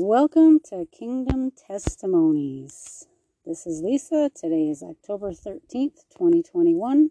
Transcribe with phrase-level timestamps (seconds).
[0.00, 3.08] Welcome to Kingdom Testimonies.
[3.44, 4.30] This is Lisa.
[4.32, 7.10] Today is October 13th, 2021,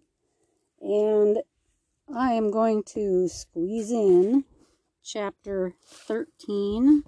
[0.79, 1.38] and
[2.15, 4.46] I am going to squeeze in
[5.04, 7.04] chapter 13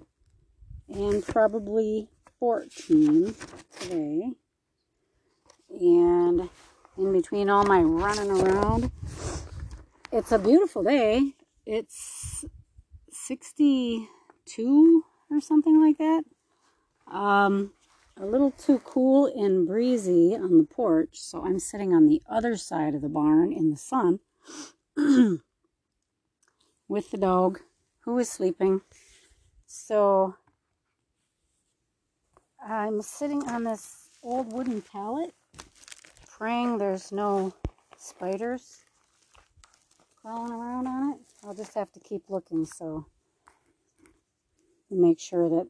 [0.90, 3.34] and probably 14
[3.80, 4.32] today.
[5.70, 6.50] And
[6.98, 8.92] in between all my running around,
[10.12, 11.36] it's a beautiful day.
[11.64, 12.44] It's
[13.12, 16.24] 62 or something like that.
[17.10, 17.72] Um,
[18.16, 22.56] a little too cool and breezy on the porch, so I'm sitting on the other
[22.56, 24.20] side of the barn in the sun
[26.88, 27.60] with the dog
[28.00, 28.82] who is sleeping.
[29.66, 30.34] So
[32.64, 35.34] I'm sitting on this old wooden pallet,
[36.28, 37.54] praying there's no
[37.96, 38.82] spiders
[40.20, 41.18] crawling around on it.
[41.44, 43.06] I'll just have to keep looking so
[44.96, 45.66] make sure that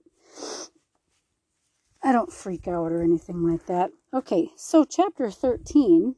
[2.02, 3.90] I don't freak out or anything like that.
[4.14, 6.14] Okay, so chapter 13,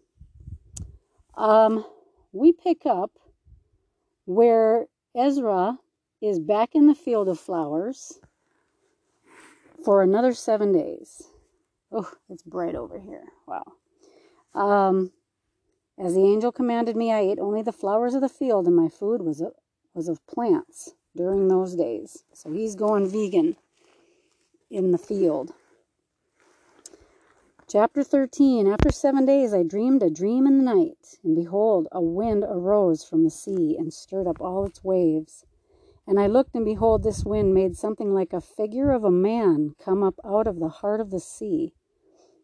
[1.36, 1.84] um,
[2.32, 3.10] we pick up
[4.24, 5.78] where Ezra
[6.20, 8.20] is back in the field of flowers
[9.84, 11.22] for another seven days.
[11.90, 13.24] Oh, it's bright over here.
[13.46, 13.64] Wow.
[14.54, 15.12] Um,
[15.98, 18.88] as the angel commanded me, I ate only the flowers of the field, and my
[18.88, 19.52] food was, of,
[19.94, 22.24] was of plants during those days.
[22.32, 23.56] So he's going vegan
[24.70, 25.52] in the field.
[27.68, 32.02] Chapter 13 After seven days I dreamed a dream in the night, and behold, a
[32.02, 35.46] wind arose from the sea and stirred up all its waves.
[36.06, 39.74] And I looked, and behold, this wind made something like a figure of a man
[39.78, 41.74] come up out of the heart of the sea.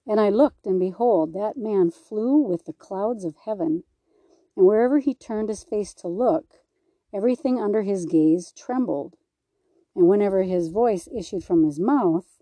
[0.06, 3.84] And I looked, and behold, that man flew with the clouds of heaven.
[4.56, 6.60] And wherever he turned his face to look,
[7.12, 9.16] everything under his gaze trembled.
[9.94, 12.38] And whenever his voice issued from his mouth,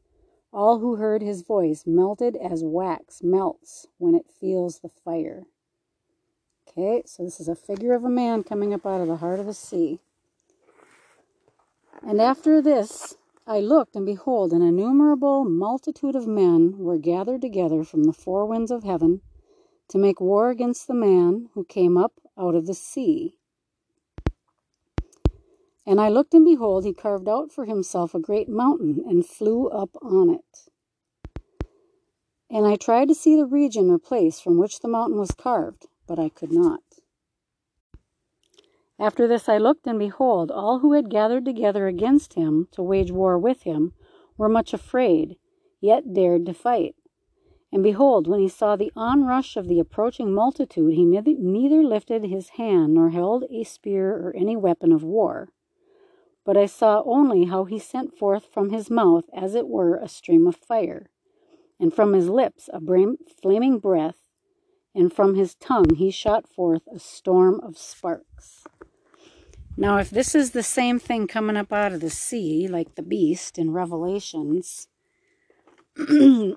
[0.53, 5.45] all who heard his voice melted as wax melts when it feels the fire.
[6.69, 9.41] Okay, so this is a figure of a man coming up out of the heart
[9.41, 10.01] of the sea.
[12.03, 13.17] And after this
[13.47, 18.45] I looked, and behold, an innumerable multitude of men were gathered together from the four
[18.45, 19.21] winds of heaven
[19.89, 23.39] to make war against the man who came up out of the sea.
[25.87, 29.69] And I looked, and behold, he carved out for himself a great mountain and flew
[29.69, 30.69] up on it.
[32.51, 35.87] And I tried to see the region or place from which the mountain was carved,
[36.07, 36.81] but I could not.
[38.99, 43.13] After this I looked, and behold, all who had gathered together against him to wage
[43.13, 43.93] war with him
[44.37, 45.37] were much afraid,
[45.81, 46.97] yet dared to fight.
[47.71, 52.51] And behold, when he saw the onrush of the approaching multitude, he neither lifted his
[52.51, 55.51] hand nor held a spear or any weapon of war.
[56.47, 60.09] But I saw only how he sent forth from his mouth, as it were, a
[60.09, 61.11] stream of fire,
[61.81, 62.81] and from his lips a
[63.43, 64.29] flaming breath,
[64.95, 68.65] and from his tongue he shot forth a storm of sparks.
[69.77, 73.03] Now, if this is the same thing coming up out of the sea, like the
[73.03, 74.87] beast in Revelations,
[75.97, 76.57] this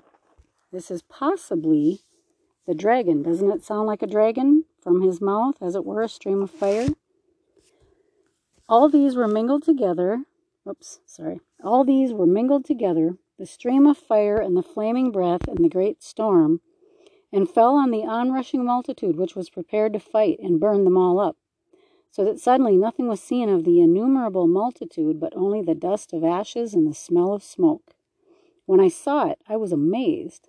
[0.90, 2.02] is possibly
[2.66, 3.22] the dragon.
[3.22, 6.50] Doesn't it sound like a dragon from his mouth, as it were, a stream of
[6.50, 6.86] fire?
[8.70, 10.24] All these were mingled together.
[10.66, 11.40] Oops, sorry.
[11.64, 15.68] All these were mingled together, the stream of fire and the flaming breath and the
[15.68, 16.60] great storm,
[17.32, 21.18] and fell on the onrushing multitude which was prepared to fight and burn them all
[21.18, 21.36] up
[22.12, 26.24] so that suddenly nothing was seen of the innumerable multitude but only the dust of
[26.24, 27.94] ashes and the smell of smoke.
[28.66, 30.48] When I saw it, I was amazed.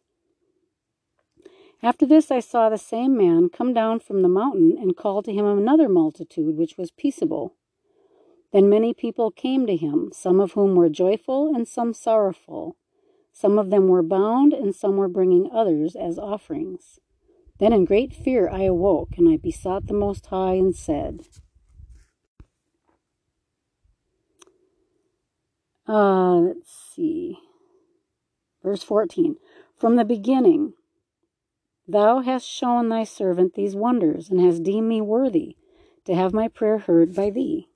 [1.83, 5.33] After this, I saw the same man come down from the mountain and call to
[5.33, 7.55] him another multitude which was peaceable.
[8.51, 12.75] Then many people came to him, some of whom were joyful and some sorrowful.
[13.31, 17.00] Some of them were bound, and some were bringing others as offerings.
[17.59, 21.22] Then in great fear I awoke, and I besought the Most High and said,
[25.88, 27.38] Uh, let's see.
[28.63, 29.36] Verse 14.
[29.75, 30.74] From the beginning,
[31.88, 35.57] thou hast shown thy servant these wonders, and hast deemed me worthy
[36.06, 37.70] to have my prayer heard by thee.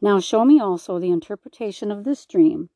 [0.00, 2.70] Now show me also the interpretation of this dream,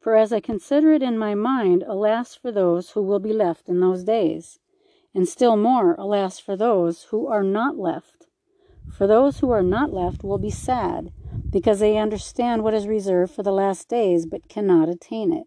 [0.00, 3.68] for as I consider it in my mind, alas for those who will be left
[3.68, 4.58] in those days,
[5.14, 8.26] and still more, alas for those who are not left.
[8.90, 11.12] For those who are not left will be sad
[11.50, 15.46] because they understand what is reserved for the last days but cannot attain it.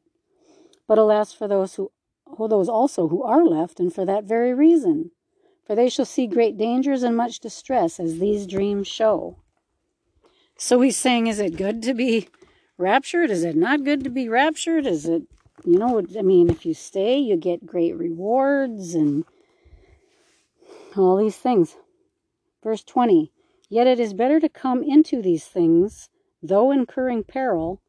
[0.87, 1.91] But alas for those who
[2.39, 5.11] oh, those also who are left, and for that very reason,
[5.65, 9.37] for they shall see great dangers and much distress, as these dreams show.
[10.57, 12.29] So he's saying, is it good to be
[12.77, 13.29] raptured?
[13.29, 14.85] Is it not good to be raptured?
[14.85, 15.23] Is it,
[15.65, 19.25] you know, I mean, if you stay, you get great rewards and
[20.95, 21.75] all these things.
[22.63, 23.31] Verse 20
[23.67, 26.09] Yet it is better to come into these things,
[26.41, 27.81] though incurring peril,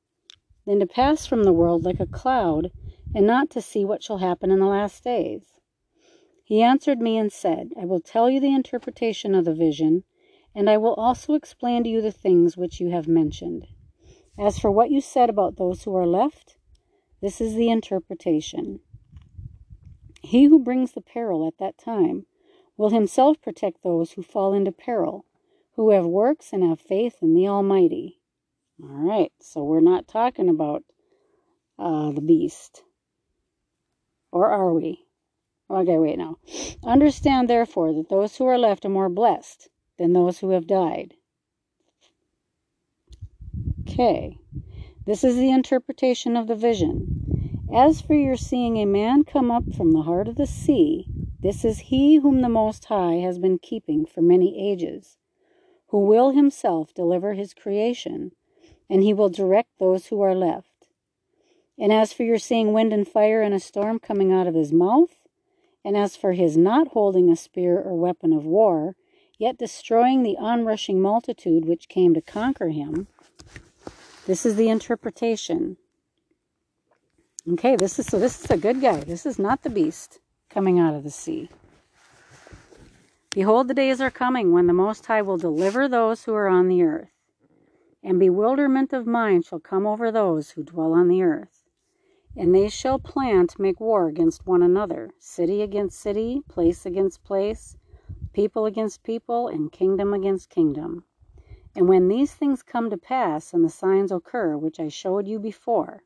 [0.64, 2.72] than to pass from the world like a cloud,
[3.14, 5.60] and not to see what shall happen in the last days.
[6.42, 10.04] He answered me and said, I will tell you the interpretation of the vision,
[10.56, 13.66] and I will also explain to you the things which you have mentioned.
[14.38, 16.56] As for what you said about those who are left,
[17.20, 18.80] this is the interpretation.
[20.22, 22.24] He who brings the peril at that time
[22.78, 25.26] will himself protect those who fall into peril
[25.74, 28.18] who have works and have faith in the Almighty.
[28.82, 30.84] All right, so we're not talking about
[31.78, 32.82] uh, the beast.
[34.32, 35.04] Or are we?
[35.70, 36.38] Okay, wait now.
[36.82, 39.68] Understand, therefore, that those who are left are more blessed
[39.98, 41.14] than those who have died.
[43.82, 44.38] Okay,
[45.06, 47.66] this is the interpretation of the vision.
[47.72, 51.06] As for your seeing a man come up from the heart of the sea,
[51.40, 55.16] this is he whom the Most High has been keeping for many ages
[55.88, 58.32] who will himself deliver his creation,
[58.90, 60.88] and he will direct those who are left.
[61.78, 64.72] And as for your seeing wind and fire and a storm coming out of his
[64.72, 65.18] mouth,
[65.84, 68.96] and as for his not holding a spear or weapon of war,
[69.38, 73.06] yet destroying the onrushing multitude which came to conquer him,
[74.26, 75.76] this is the interpretation.
[77.52, 79.00] Okay, this is so this is a good guy.
[79.00, 80.18] This is not the beast
[80.50, 81.48] coming out of the sea.
[83.30, 86.68] Behold, the days are coming when the Most High will deliver those who are on
[86.68, 87.12] the earth,
[88.02, 91.62] and bewilderment of mind shall come over those who dwell on the earth.
[92.34, 97.22] And they shall plan to make war against one another, city against city, place against
[97.24, 97.76] place,
[98.36, 101.02] people against people, and kingdom against kingdom.
[101.74, 105.38] And when these things come to pass, and the signs occur which I showed you
[105.38, 106.02] before,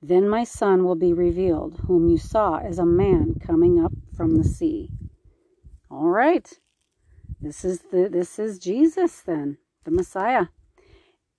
[0.00, 4.36] then my Son will be revealed, whom you saw as a man coming up from
[4.36, 4.88] the sea.
[5.90, 6.48] All right.
[7.40, 10.46] This is the this is Jesus then, the Messiah.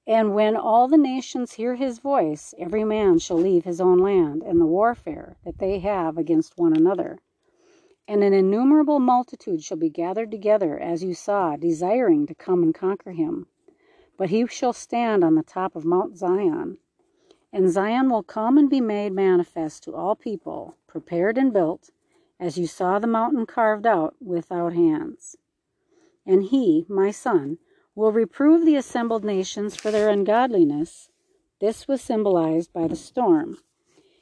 [0.05, 4.43] And when all the nations hear his voice, every man shall leave his own land
[4.43, 7.19] and the warfare that they have against one another.
[8.09, 12.73] And an innumerable multitude shall be gathered together, as you saw, desiring to come and
[12.73, 13.45] conquer him.
[14.17, 16.79] But he shall stand on the top of Mount Zion.
[17.53, 21.91] And Zion will come and be made manifest to all people, prepared and built,
[22.39, 25.35] as you saw the mountain carved out without hands.
[26.25, 27.59] And he, my son,
[27.93, 31.11] will reprove the assembled nations for their ungodliness.
[31.61, 33.59] This was symbolized by the storm,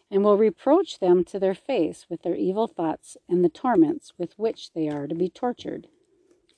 [0.10, 4.38] and will reproach them to their face with their evil thoughts and the torments with
[4.38, 5.88] which they are to be tortured,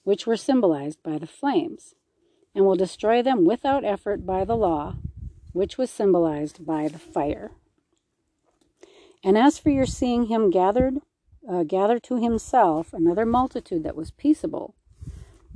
[0.04, 1.96] which were symbolized by the flames,
[2.54, 4.96] and will destroy them without effort by the law,
[5.54, 7.52] which was symbolized by the fire.
[9.24, 11.02] And as for your seeing him gathered
[11.50, 14.76] uh, gathered to himself another multitude that was peaceable.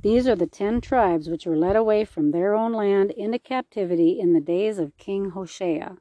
[0.01, 4.19] These are the ten tribes which were led away from their own land into captivity
[4.19, 5.97] in the days of King Hoshea,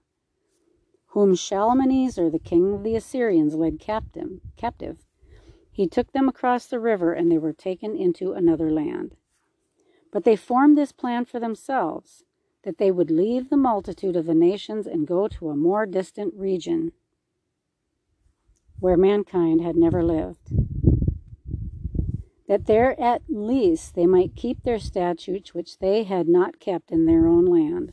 [1.13, 4.99] whom Shalmaneser, the king of the Assyrians, led captive.
[5.71, 9.15] He took them across the river, and they were taken into another land.
[10.11, 12.25] But they formed this plan for themselves,
[12.63, 16.33] that they would leave the multitude of the nations and go to a more distant
[16.35, 16.93] region
[18.81, 20.51] where mankind had never lived.
[22.49, 27.05] That there at least they might keep their statutes which they had not kept in
[27.05, 27.93] their own land.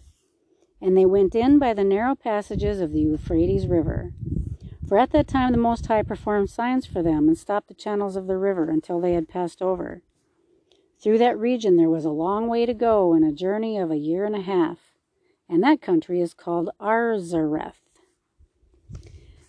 [0.81, 4.13] And they went in by the narrow passages of the Euphrates River.
[4.87, 8.15] For at that time the Most High performed signs for them and stopped the channels
[8.15, 10.01] of the river until they had passed over.
[11.01, 13.97] Through that region there was a long way to go and a journey of a
[13.97, 14.79] year and a half,
[15.47, 17.79] and that country is called Arzareth.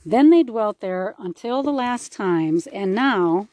[0.04, 3.48] Then they dwelt there until the last times, and now,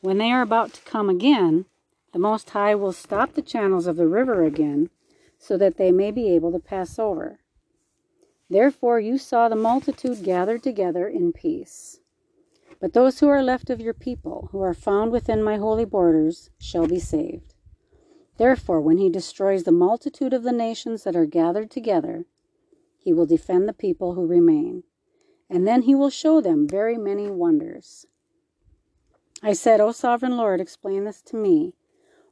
[0.00, 1.66] when they are about to come again,
[2.12, 4.90] the Most High will stop the channels of the river again,
[5.40, 7.40] so that they may be able to pass over.
[8.48, 11.98] Therefore you saw the multitude gathered together in peace.
[12.80, 16.50] But those who are left of your people, who are found within my holy borders,
[16.58, 17.54] shall be saved.
[18.36, 22.26] Therefore, when he destroys the multitude of the nations that are gathered together,
[22.96, 24.84] he will defend the people who remain
[25.50, 28.06] and then he will show them very many wonders.
[29.42, 31.74] I said, O sovereign Lord, explain this to me.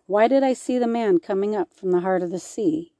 [0.07, 2.95] Why did I see the man coming up from the heart of the sea?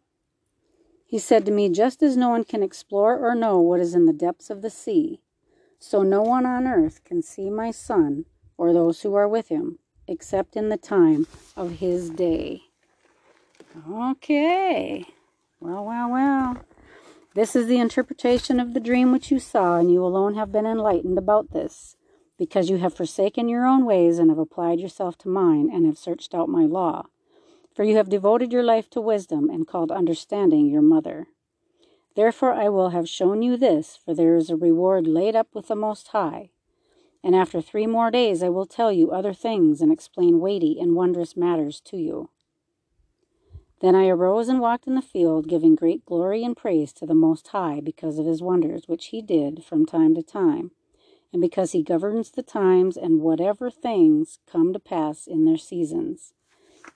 [1.09, 4.05] He said to me, Just as no one can explore or know what is in
[4.05, 5.21] the depths of the sea,
[5.79, 8.27] so no one on earth can see my son
[8.59, 12.65] or those who are with him, except in the time of his day.
[13.91, 15.07] Okay.
[15.61, 16.57] Well, well, well.
[17.35, 20.67] This is the interpretation of the dream which you saw, and you alone have been
[20.67, 21.97] enlightened about this,
[22.37, 25.97] because you have forsaken your own ways and have applied yourself to mine, and have
[25.97, 27.07] searched out my law.
[27.79, 31.29] For you have devoted your life to wisdom, and called understanding your mother.
[32.17, 35.69] Therefore I will have shown you this, for there is a reward laid up with
[35.69, 36.51] the Most High.
[37.23, 40.97] And after three more days I will tell you other things, and explain weighty and
[40.97, 42.31] wondrous matters to you.
[43.81, 47.15] Then I arose and walked in the field, giving great glory and praise to the
[47.15, 50.73] Most High because of his wonders, which he did from time to time,
[51.33, 56.33] and because he governs the times and whatever things come to pass in their seasons.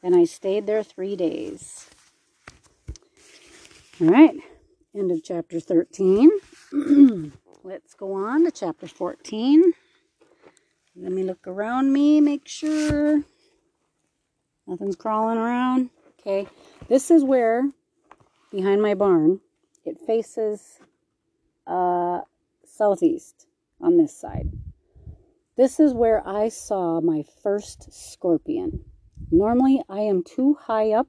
[0.03, 1.89] And I stayed there three days.
[4.01, 4.35] All right,
[4.97, 6.31] end of chapter 13.
[7.65, 9.73] Let's go on to chapter 14.
[10.97, 13.23] Let me look around me, make sure
[14.67, 15.91] nothing's crawling around.
[16.21, 16.49] Okay,
[16.89, 17.69] this is where,
[18.51, 19.41] behind my barn,
[19.85, 20.81] it faces
[21.67, 22.21] uh,
[22.65, 23.47] southeast
[23.81, 24.51] on this side.
[25.57, 28.85] This is where I saw my first scorpion.
[29.31, 31.09] Normally, I am too high up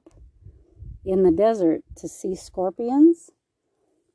[1.04, 3.30] in the desert to see scorpions,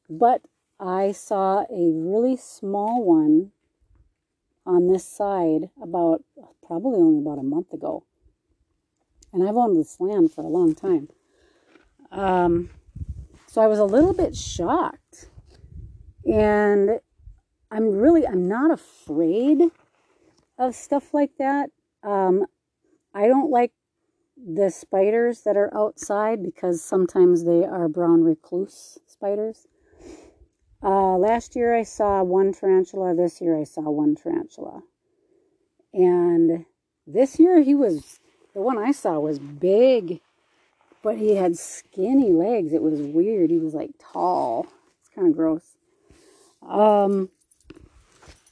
[0.09, 0.41] but
[0.79, 3.51] I saw a really small one
[4.65, 6.23] on this side about
[6.65, 8.05] probably only about a month ago.
[9.33, 11.09] And I've owned this land for a long time.
[12.11, 12.69] Um,
[13.47, 15.29] so I was a little bit shocked.
[16.25, 16.99] And
[17.71, 19.71] I'm really, I'm not afraid
[20.57, 21.69] of stuff like that.
[22.03, 22.45] Um,
[23.13, 23.71] I don't like
[24.45, 29.67] the spiders that are outside because sometimes they are brown recluse spiders.
[30.81, 33.13] Uh, last year I saw one tarantula.
[33.13, 34.83] This year I saw one tarantula.
[35.93, 36.65] And
[37.05, 38.19] this year he was
[38.53, 40.21] the one I saw was big,
[41.03, 42.73] but he had skinny legs.
[42.73, 43.49] It was weird.
[43.49, 44.67] He was like tall.
[45.01, 45.75] It's kind of gross.
[46.67, 47.29] Um,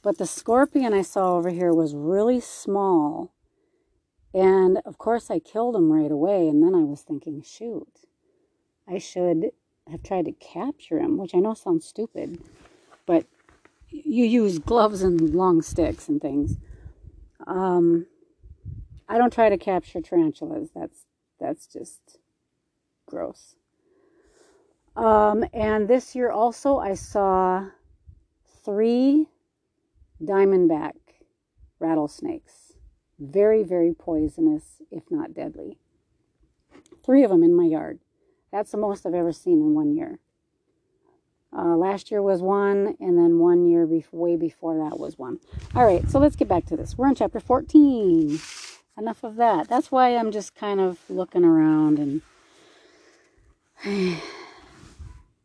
[0.02, 3.32] but the scorpion I saw over here was really small.
[4.34, 6.48] And of course, I killed him right away.
[6.48, 8.00] And then I was thinking, shoot,
[8.86, 9.52] I should
[9.90, 12.38] have tried to capture him, which I know sounds stupid,
[13.06, 13.26] but
[13.90, 16.56] you use gloves and long sticks and things.
[17.46, 18.06] Um,
[19.08, 20.70] I don't try to capture tarantulas.
[20.74, 21.06] That's
[21.40, 22.18] that's just
[23.06, 23.54] gross.
[24.96, 27.66] Um, and this year also, I saw
[28.64, 29.28] three
[30.20, 30.94] diamondback
[31.78, 32.67] rattlesnakes.
[33.18, 35.78] Very, very poisonous, if not deadly.
[37.04, 37.98] Three of them in my yard.
[38.52, 40.18] That's the most I've ever seen in one year.
[41.56, 45.38] Uh, last year was one, and then one year before, way before that was one.
[45.74, 46.96] All right, so let's get back to this.
[46.96, 48.38] We're in chapter 14
[48.98, 49.68] enough of that.
[49.68, 52.22] That's why I'm just kind of looking around and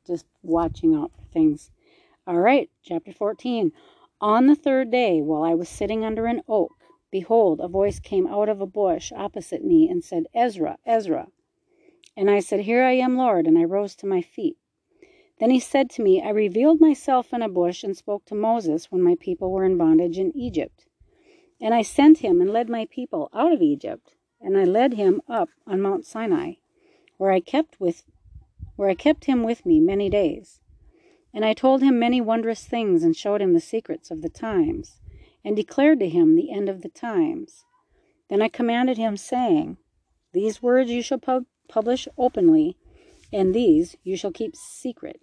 [0.08, 1.72] just watching out for things.
[2.28, 3.72] All right, chapter 14.
[4.20, 6.74] On the third day, while I was sitting under an oak,
[7.14, 11.28] behold, a voice came out of a bush opposite me and said, Ezra, Ezra.
[12.18, 14.58] And I said, Here I am, Lord, and I rose to my feet.
[15.40, 18.92] Then he said to me, I revealed myself in a bush and spoke to Moses
[18.92, 20.88] when my people were in bondage in Egypt.
[21.62, 25.22] And I sent him and led my people out of Egypt, and I led him
[25.30, 26.54] up on Mount Sinai,
[27.18, 28.06] where I kept with
[28.76, 30.60] where I kept him with me many days.
[31.32, 35.00] And I told him many wondrous things and showed him the secrets of the times,
[35.44, 37.66] and declared to him the end of the times.
[38.30, 39.78] Then I commanded him, saying,
[40.32, 42.78] These words you shall pub- publish openly,
[43.32, 45.22] and these you shall keep secret.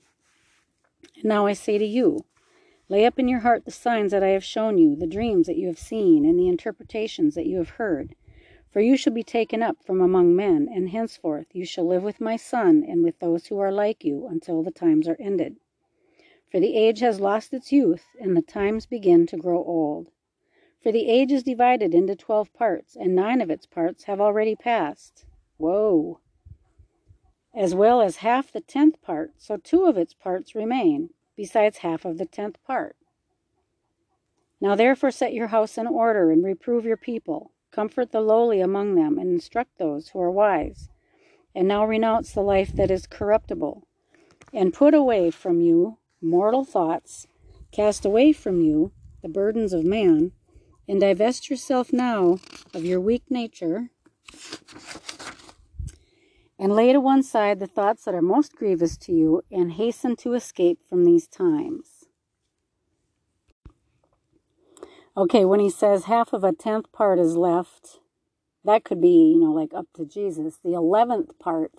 [1.16, 2.24] And now I say to you,
[2.88, 5.56] Lay up in your heart the signs that I have shown you, the dreams that
[5.56, 8.16] you have seen, and the interpretations that you have heard.
[8.72, 12.20] For you shall be taken up from among men, and henceforth you shall live with
[12.20, 15.56] my Son and with those who are like you until the times are ended.
[16.50, 20.08] For the age has lost its youth, and the times begin to grow old.
[20.82, 24.56] For the age is divided into twelve parts, and nine of its parts have already
[24.56, 25.26] passed.
[25.58, 26.18] Woe!
[27.54, 32.04] As well as half the tenth part, so two of its parts remain besides half
[32.04, 32.96] of the tenth part.
[34.60, 37.52] Now therefore set your house in order, and reprove your people.
[37.70, 40.88] Comfort the lowly among them, and instruct those who are wise.
[41.54, 43.86] And now renounce the life that is corruptible,
[44.52, 47.26] and put away from you mortal thoughts.
[47.72, 50.32] Cast away from you the burdens of man,
[50.88, 52.38] and divest yourself now
[52.74, 53.90] of your weak nature
[56.60, 60.14] and lay to one side the thoughts that are most grievous to you, and hasten
[60.14, 62.04] to escape from these times.
[65.16, 68.00] Okay, when he says half of a tenth part is left,
[68.62, 70.58] that could be, you know, like up to Jesus.
[70.62, 71.72] The eleventh part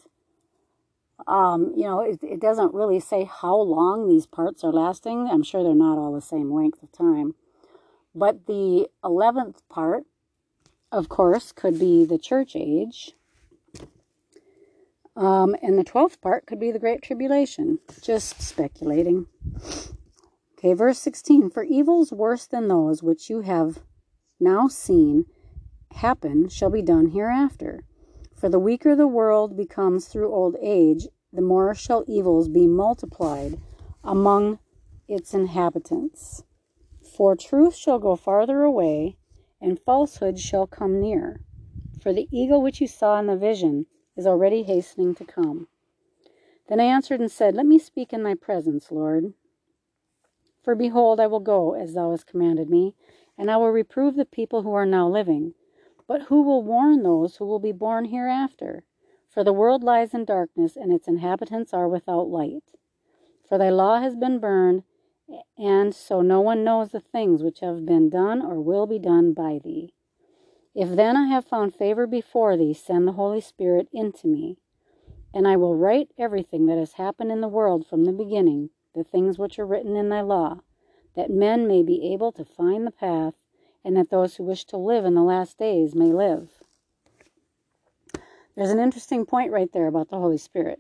[1.28, 5.28] Um, you know, it, it doesn't really say how long these parts are lasting.
[5.30, 7.36] I'm sure they're not all the same length of time.
[8.14, 10.04] But the 11th part,
[10.92, 13.14] of course, could be the church age.
[15.16, 17.80] Um, and the 12th part could be the Great Tribulation.
[18.02, 19.28] Just speculating.
[20.58, 23.80] Okay, verse 16 For evils worse than those which you have
[24.40, 25.26] now seen
[25.96, 27.84] happen shall be done hereafter.
[28.42, 33.60] For the weaker the world becomes through old age, the more shall evils be multiplied
[34.04, 34.58] among
[35.08, 36.44] its inhabitants.
[37.04, 39.16] For truth shall go farther away,
[39.62, 41.42] and falsehood shall come near.
[42.02, 43.86] For the eagle which you saw in the vision
[44.18, 45.68] is already hastening to come.
[46.68, 49.36] Then I answered and said, Let me speak in thy presence, Lord.
[50.64, 52.96] For behold, I will go as thou hast commanded me,
[53.38, 55.54] and I will reprove the people who are now living.
[56.12, 58.84] But who will warn those who will be born hereafter?
[59.30, 62.66] For the world lies in darkness, and its inhabitants are without light.
[63.48, 64.84] For thy law has been burned,
[65.58, 69.32] and so no one knows the things which have been done or will be done
[69.32, 69.94] by thee.
[70.76, 74.58] If then I have found favor before thee, send the Holy Spirit into me,
[75.34, 79.06] and I will write everything that has happened in the world from the beginning, the
[79.06, 80.60] things which are written in thy law,
[81.16, 83.36] that men may be able to find the path,
[83.84, 86.50] and that those who wish to live in the last days may live.
[88.56, 90.80] There's an interesting point right there about the Holy Spirit.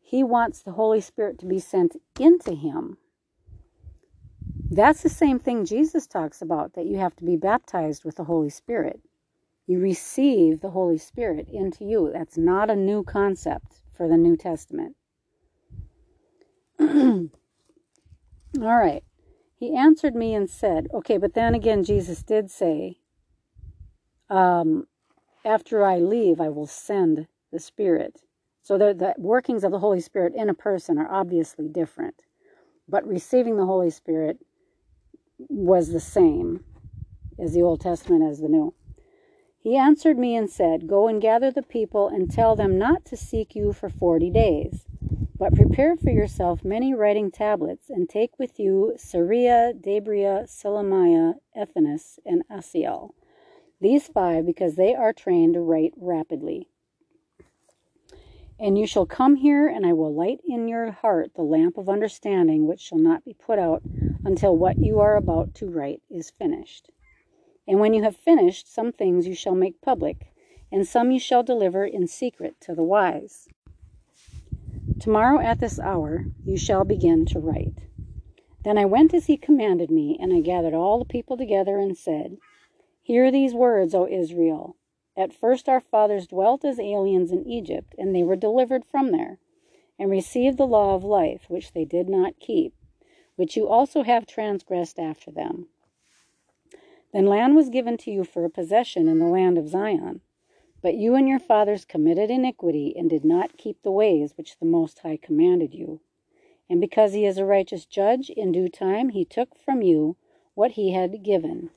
[0.00, 2.98] He wants the Holy Spirit to be sent into him.
[4.70, 8.24] That's the same thing Jesus talks about that you have to be baptized with the
[8.24, 9.00] Holy Spirit.
[9.66, 12.10] You receive the Holy Spirit into you.
[12.12, 14.96] That's not a new concept for the New Testament.
[16.80, 17.28] All
[18.56, 19.04] right.
[19.62, 22.98] He answered me and said, okay, but then again, Jesus did say,
[24.28, 24.88] um,
[25.44, 28.22] after I leave, I will send the Spirit.
[28.64, 32.24] So the, the workings of the Holy Spirit in a person are obviously different.
[32.88, 34.40] But receiving the Holy Spirit
[35.38, 36.64] was the same
[37.38, 38.74] as the Old Testament as the New.
[39.60, 43.16] He answered me and said, Go and gather the people and tell them not to
[43.16, 44.86] seek you for forty days
[45.42, 52.20] but prepare for yourself many writing tablets, and take with you Sarea, Dabria, Selemia, Ethanus,
[52.24, 53.10] and Asiel.
[53.80, 56.68] These five, because they are trained to write rapidly.
[58.60, 61.88] And you shall come here, and I will light in your heart the lamp of
[61.88, 63.82] understanding, which shall not be put out
[64.24, 66.88] until what you are about to write is finished.
[67.66, 70.32] And when you have finished, some things you shall make public,
[70.70, 73.48] and some you shall deliver in secret to the wise.
[75.00, 77.78] Tomorrow at this hour you shall begin to write.
[78.64, 81.96] Then I went as he commanded me, and I gathered all the people together and
[81.96, 82.38] said,
[83.02, 84.76] Hear these words, O Israel.
[85.16, 89.38] At first our fathers dwelt as aliens in Egypt, and they were delivered from there,
[89.98, 92.74] and received the law of life, which they did not keep,
[93.36, 95.68] which you also have transgressed after them.
[97.12, 100.20] Then land was given to you for a possession in the land of Zion
[100.82, 104.66] but you and your fathers committed iniquity and did not keep the ways which the
[104.66, 106.00] Most High commanded you.
[106.68, 110.16] And because he is a righteous judge, in due time he took from you
[110.54, 111.70] what he had given.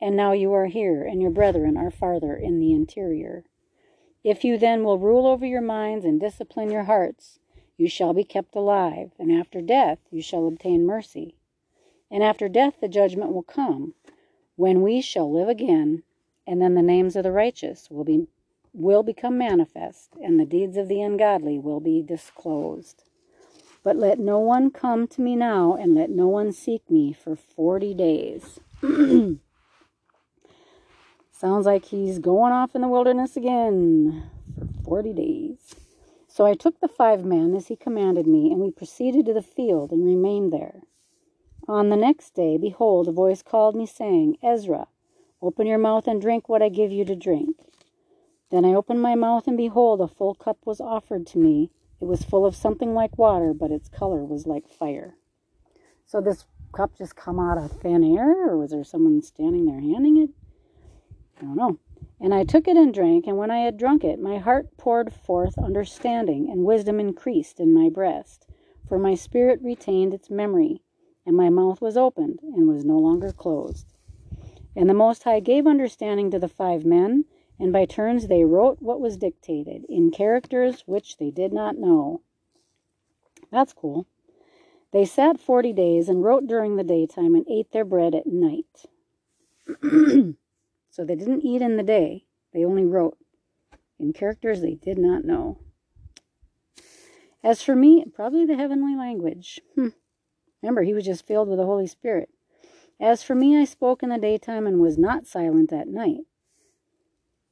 [0.00, 3.44] And now you are here, and your brethren are farther in the interior.
[4.24, 7.38] If you then will rule over your minds and discipline your hearts,
[7.76, 11.36] you shall be kept alive, and after death you shall obtain mercy.
[12.10, 13.94] And after death the judgment will come,
[14.56, 16.02] when we shall live again,
[16.46, 18.26] and then the names of the righteous will be
[18.72, 23.04] will become manifest, and the deeds of the ungodly will be disclosed.
[23.82, 27.34] But let no one come to me now, and let no one seek me for
[27.34, 28.60] forty days.
[31.32, 35.74] Sounds like he's going off in the wilderness again for forty days.
[36.28, 39.42] So I took the five men as he commanded me, and we proceeded to the
[39.42, 40.82] field and remained there.
[41.66, 44.88] On the next day, behold, a voice called me, saying, Ezra,
[45.40, 47.56] open your mouth and drink what I give you to drink.
[48.50, 51.70] Then I opened my mouth, and behold, a full cup was offered to me.
[52.00, 55.16] It was full of something like water, but its color was like fire.
[56.06, 59.80] So this cup just come out of thin air, or was there someone standing there
[59.80, 60.30] handing it?
[61.38, 61.78] I don't know.
[62.20, 65.12] And I took it and drank, and when I had drunk it, my heart poured
[65.12, 68.46] forth understanding, and wisdom increased in my breast.
[68.88, 70.82] For my spirit retained its memory,
[71.24, 73.94] and my mouth was opened, and was no longer closed.
[74.74, 77.24] And the Most High gave understanding to the five men,
[77.60, 82.22] and by turns they wrote what was dictated in characters which they did not know.
[83.52, 84.06] That's cool.
[84.92, 88.86] They sat forty days and wrote during the daytime and ate their bread at night.
[90.90, 93.18] so they didn't eat in the day, they only wrote
[93.98, 95.58] in characters they did not know.
[97.44, 99.60] As for me, probably the heavenly language.
[99.74, 99.88] Hmm.
[100.62, 102.30] Remember, he was just filled with the Holy Spirit.
[102.98, 106.24] As for me, I spoke in the daytime and was not silent at night.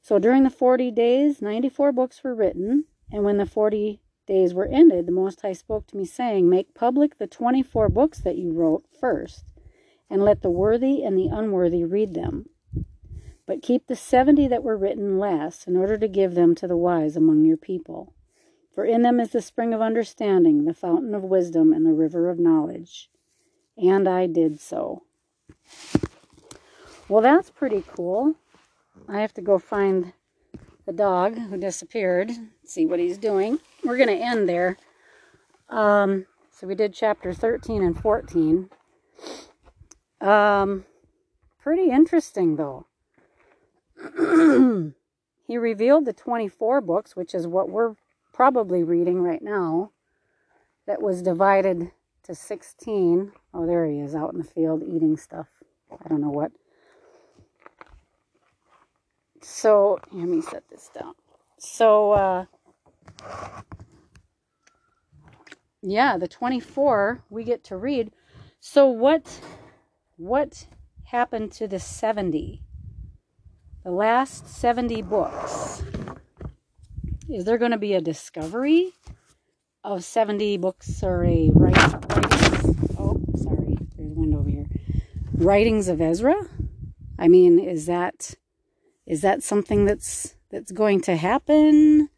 [0.01, 4.67] So during the 40 days, 94 books were written, and when the 40 days were
[4.67, 8.53] ended, the Most High spoke to me, saying, Make public the 24 books that you
[8.53, 9.45] wrote first,
[10.09, 12.49] and let the worthy and the unworthy read them.
[13.47, 16.77] But keep the 70 that were written last, in order to give them to the
[16.77, 18.15] wise among your people.
[18.75, 22.29] For in them is the spring of understanding, the fountain of wisdom, and the river
[22.29, 23.11] of knowledge.
[23.77, 25.03] And I did so.
[27.09, 28.35] Well, that's pretty cool.
[29.09, 30.13] I have to go find
[30.85, 32.31] the dog who disappeared,
[32.65, 33.59] see what he's doing.
[33.85, 34.77] We're going to end there.
[35.71, 38.69] Um, so we did chapter 13 and 14.
[40.21, 40.85] Um,
[41.59, 42.87] pretty interesting, though.
[45.47, 47.95] he revealed the 24 books, which is what we're
[48.33, 49.93] probably reading right now,
[50.87, 51.93] that was divided
[52.25, 53.33] to 16.
[53.55, 55.49] Oh, there he is out in the field eating stuff.
[55.91, 56.53] I don't know what.
[59.43, 61.15] So, let me set this down.
[61.59, 62.45] So, uh,
[65.83, 68.13] yeah, the 24 we get to read.
[68.61, 69.41] So what
[70.17, 70.67] what
[71.05, 72.63] happened to the 70?
[73.85, 75.83] The last 70 books.
[77.29, 78.93] Is there going to be a discovery
[79.85, 81.51] of 70 books or a?
[82.99, 83.79] Oh, sorry.
[83.97, 84.67] There's wind over here.
[85.35, 86.35] Writings of Ezra?
[87.19, 88.35] I mean, is that
[89.09, 92.11] is that something that's that's going to happen?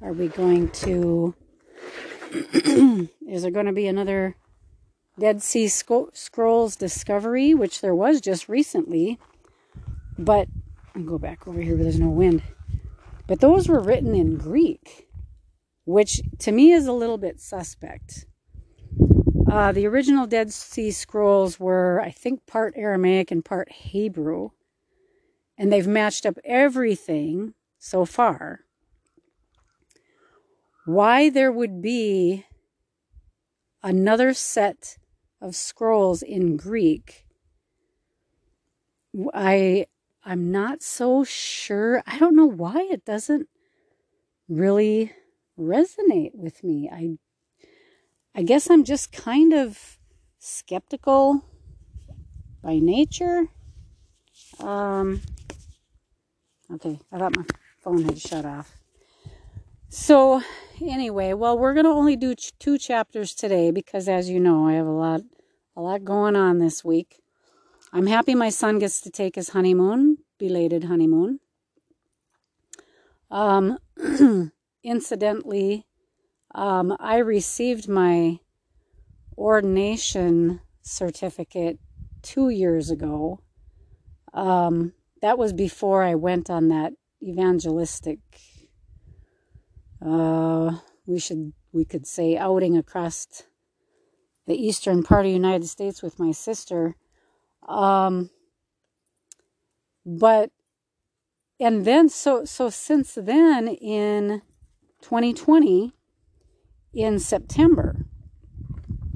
[0.00, 1.34] Are we going to
[2.32, 4.36] is there going to be another
[5.18, 9.18] Dead Sea Scrolls discovery, which there was just recently?
[10.16, 10.48] But
[10.94, 12.42] I'll go back over here where there's no wind.
[13.26, 15.08] But those were written in Greek,
[15.84, 18.26] which to me is a little bit suspect.
[19.50, 24.50] Uh, the original Dead Sea Scrolls were, I think, part Aramaic and part Hebrew.
[25.58, 28.60] And they've matched up everything so far.
[30.86, 32.46] Why there would be
[33.82, 34.96] another set
[35.40, 37.26] of scrolls in Greek,
[39.34, 39.86] I
[40.24, 42.02] I'm not so sure.
[42.06, 43.48] I don't know why it doesn't
[44.48, 45.12] really
[45.58, 46.88] resonate with me.
[46.92, 47.18] I
[48.34, 49.98] I guess I'm just kind of
[50.38, 51.44] skeptical
[52.62, 53.48] by nature.
[54.60, 55.22] Um
[56.74, 57.44] okay, I thought my
[57.80, 58.78] phone had shut off.
[59.88, 60.42] So,
[60.80, 64.68] anyway, well, we're going to only do ch- two chapters today because as you know,
[64.68, 65.22] I have a lot
[65.76, 67.20] a lot going on this week.
[67.92, 71.40] I'm happy my son gets to take his honeymoon, belated honeymoon.
[73.30, 73.78] Um,
[74.82, 75.86] incidentally,
[76.54, 78.40] um, I received my
[79.38, 81.78] ordination certificate
[82.22, 83.40] two years ago.
[84.34, 88.20] Um, that was before I went on that evangelistic,
[90.04, 93.44] uh, we should, we could say, outing across
[94.46, 96.94] the eastern part of the United States with my sister.
[97.68, 98.30] Um,
[100.08, 100.50] but
[101.60, 104.40] and then so so since then in
[105.02, 105.92] 2020
[106.94, 108.06] in September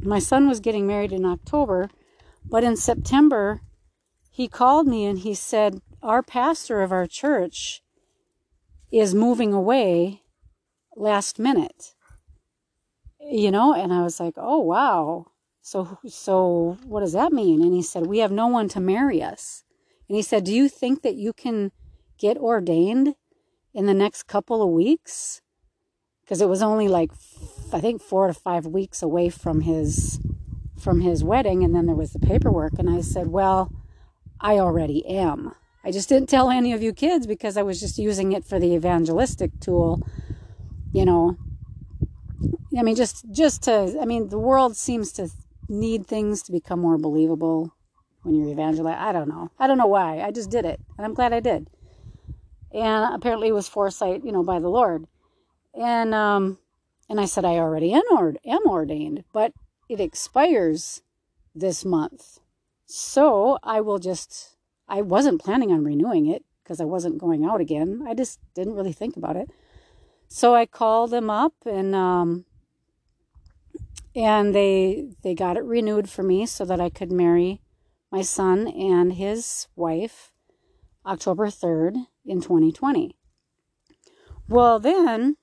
[0.03, 1.89] my son was getting married in October
[2.45, 3.63] but in September
[4.31, 7.83] he called me and he said our pastor of our church
[8.91, 10.23] is moving away
[10.97, 11.95] last minute
[13.21, 15.27] you know and I was like oh wow
[15.63, 17.63] so, so what does that mean?
[17.63, 19.63] And he said, we have no one to marry us.
[20.09, 21.71] And he said, do you think that you can
[22.19, 23.15] get ordained
[23.73, 25.41] in the next couple of weeks?
[26.21, 27.13] Because it was only like,
[27.73, 30.19] I think four to five weeks away from his,
[30.77, 31.63] from his wedding.
[31.63, 32.73] And then there was the paperwork.
[32.79, 33.73] And I said, well,
[34.41, 35.55] I already am.
[35.85, 38.61] I just didn't tell any of you kids because I was just using it for
[38.61, 40.07] the evangelistic tool,
[40.93, 41.37] you know.
[42.79, 43.99] I mean, just just to.
[44.01, 45.29] I mean, the world seems to
[45.69, 47.75] need things to become more believable
[48.23, 49.01] when you're evangelizing.
[49.01, 49.51] I don't know.
[49.59, 50.21] I don't know why.
[50.21, 51.69] I just did it, and I'm glad I did.
[52.73, 55.07] And apparently, it was foresight, you know, by the Lord.
[55.75, 56.59] And um,
[57.09, 58.03] and I said I already am,
[58.45, 59.53] am ordained, but
[59.89, 61.03] it expires
[61.55, 62.39] this month,
[62.87, 64.52] so I will just.
[64.93, 68.05] I wasn't planning on renewing it because I wasn't going out again.
[68.07, 69.49] I just didn't really think about it.
[70.29, 72.45] So I called them up and um,
[74.15, 77.63] and they they got it renewed for me so that I could marry
[78.11, 80.31] my son and his wife
[81.07, 83.17] October 3rd in 2020.
[84.47, 85.37] Well, then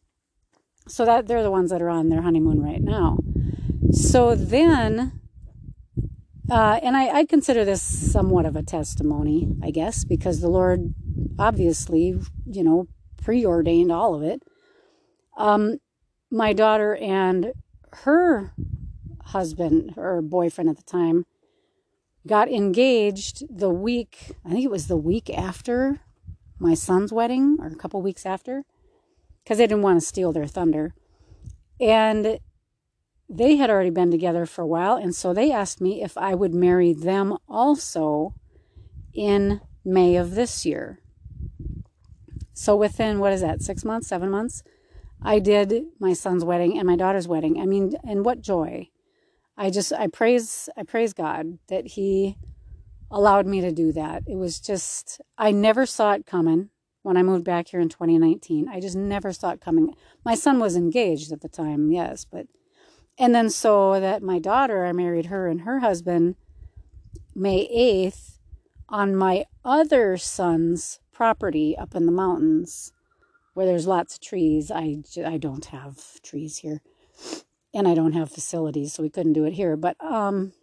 [0.88, 3.18] so that they're the ones that are on their honeymoon right now.
[3.92, 5.18] So then,
[6.50, 10.94] uh, and I, I consider this somewhat of a testimony, I guess, because the Lord
[11.38, 12.88] obviously, you know,
[13.22, 14.44] preordained all of it.
[15.38, 15.78] Um,
[16.32, 17.54] my daughter and
[18.04, 18.54] her
[19.26, 21.26] husband or boyfriend at the time
[22.28, 26.02] got engaged the week, I think it was the week after
[26.60, 28.64] my son's wedding or a couple weeks after
[29.44, 30.94] because they didn't want to steal their thunder.
[31.80, 32.40] And
[33.30, 34.96] they had already been together for a while.
[34.96, 38.34] And so they asked me if I would marry them also
[39.13, 41.00] in May of this year.
[42.54, 44.63] So within, what is that, six months, seven months?
[45.22, 47.60] I did my son's wedding and my daughter's wedding.
[47.62, 48.89] I mean, and what joy.
[49.58, 52.38] I just I praise I praise God that he
[53.12, 54.24] allowed me to do that.
[54.26, 56.70] It was just I never saw it coming
[57.02, 58.70] when I moved back here in 2019.
[58.70, 59.94] I just never saw it coming.
[60.24, 62.48] My son was engaged at the time, yes, but
[63.19, 66.36] and then so that my daughter, I married her and her husband
[67.36, 68.38] May 8th
[68.88, 72.93] on my other son's property up in the mountains
[73.53, 74.71] where there's lots of trees.
[74.71, 76.82] I, I don't have trees here
[77.73, 79.75] and I don't have facilities, so we couldn't do it here.
[79.75, 80.53] But um,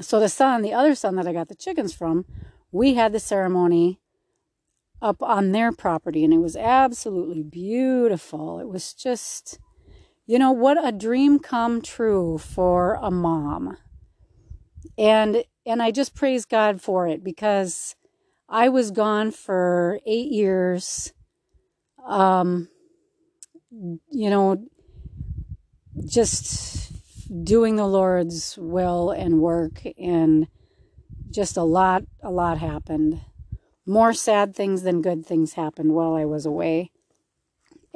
[0.00, 2.24] so the son, the other son that I got the chickens from,
[2.72, 4.00] we had the ceremony
[5.00, 8.58] up on their property, and it was absolutely beautiful.
[8.58, 9.58] It was just,
[10.26, 13.76] you know, what a dream come true for a mom.
[14.98, 17.94] And and I just praise God for it because
[18.48, 21.12] I was gone for eight years.
[22.06, 22.68] Um,
[23.70, 24.64] you know,
[26.06, 26.92] just
[27.44, 30.46] doing the Lord's will and work, and
[31.30, 33.20] just a lot, a lot happened.
[33.84, 36.92] More sad things than good things happened while I was away.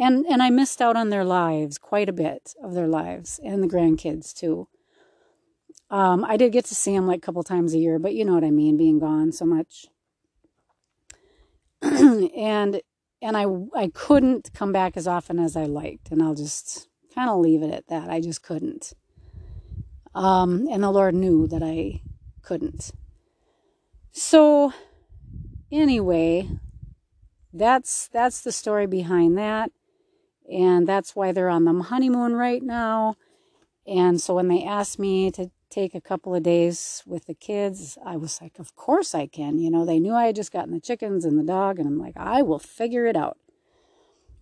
[0.01, 3.63] And, and I missed out on their lives, quite a bit of their lives, and
[3.63, 4.67] the grandkids too.
[5.91, 8.25] Um, I did get to see them like a couple times a year, but you
[8.25, 9.89] know what I mean, being gone so much.
[11.83, 12.81] and
[13.21, 17.29] and I I couldn't come back as often as I liked, and I'll just kind
[17.29, 18.09] of leave it at that.
[18.09, 18.95] I just couldn't.
[20.15, 22.01] Um, and the Lord knew that I
[22.43, 22.91] couldn't.
[24.13, 24.73] So,
[25.71, 26.49] anyway,
[27.53, 29.71] that's that's the story behind that,
[30.51, 33.17] and that's why they're on the honeymoon right now.
[33.87, 37.97] And so when they asked me to take a couple of days with the kids,
[38.05, 40.73] I was like, "Of course I can." You know, they knew I had just gotten
[40.73, 43.39] the chickens and the dog, and I'm like, "I will figure it out."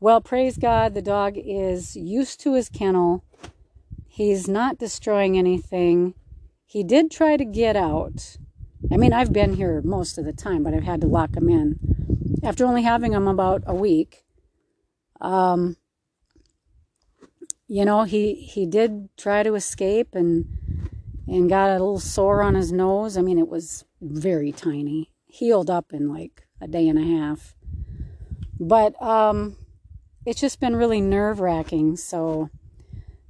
[0.01, 3.25] Well, praise God, the dog is used to his kennel.
[4.07, 6.15] He's not destroying anything.
[6.65, 8.37] He did try to get out.
[8.93, 11.49] I mean, I've been here most of the time, but I've had to lock him
[11.49, 11.79] in.
[12.43, 14.25] After only having him about a week,
[15.21, 15.77] um,
[17.69, 20.47] you know, he he did try to escape and
[21.29, 23.17] and got a little sore on his nose.
[23.17, 25.13] I mean, it was very tiny.
[25.27, 27.55] Healed up in like a day and a half.
[28.59, 29.57] But um
[30.25, 31.97] it's just been really nerve wracking.
[31.97, 32.51] So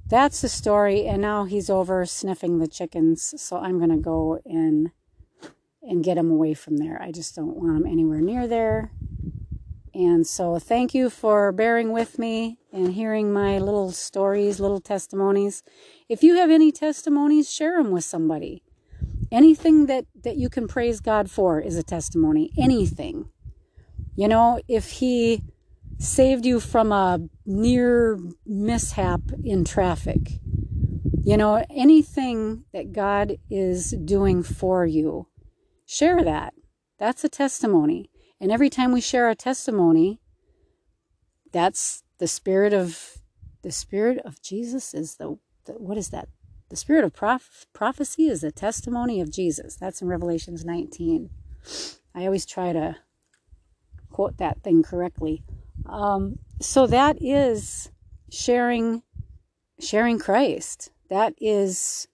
[0.07, 1.05] that's the story.
[1.05, 3.33] And now he's over sniffing the chickens.
[3.41, 4.91] So I'm going to go and
[5.81, 7.01] and get him away from there.
[7.01, 8.91] I just don't want him anywhere near there.
[9.99, 15.61] And so thank you for bearing with me and hearing my little stories, little testimonies.
[16.07, 18.63] If you have any testimonies, share them with somebody.
[19.29, 22.49] Anything that, that you can praise God for is a testimony.
[22.57, 23.27] Anything.
[24.15, 25.43] You know, if He
[25.97, 30.39] saved you from a near mishap in traffic.
[31.25, 35.27] You know, anything that God is doing for you,
[35.85, 36.53] share that.
[36.99, 38.08] That's a testimony.
[38.41, 40.19] And every time we share a testimony,
[41.51, 43.17] that's the spirit of
[43.61, 46.29] the spirit of Jesus is the, the what is that?
[46.69, 49.75] The spirit of prof, prophecy is the testimony of Jesus.
[49.75, 51.29] That's in Revelations 19.
[52.15, 52.97] I always try to
[54.11, 55.43] quote that thing correctly.
[55.85, 57.89] Um, so that is
[58.31, 59.03] sharing
[59.79, 60.91] sharing Christ.
[61.09, 62.07] That is